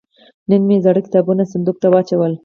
[0.49, 2.33] نن مې زاړه کتابونه صندوق ته واچول.